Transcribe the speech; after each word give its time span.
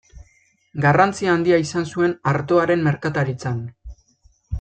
Garrantzi 0.85 1.29
handia 1.33 1.59
izan 1.63 1.85
zuen 1.91 2.15
artoaren 2.31 2.81
merkataritzan. 2.89 3.61